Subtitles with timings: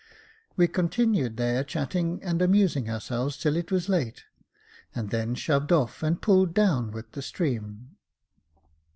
[0.55, 4.23] We continued there chatting and amusing ourselves till it was late,
[4.95, 7.97] and then shoved off and pulled down with the stream.